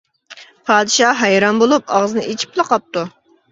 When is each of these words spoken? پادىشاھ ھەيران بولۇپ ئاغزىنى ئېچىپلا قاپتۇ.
پادىشاھ 0.69 1.21
ھەيران 1.25 1.61
بولۇپ 1.65 1.95
ئاغزىنى 1.99 2.25
ئېچىپلا 2.33 2.69
قاپتۇ. 2.75 3.07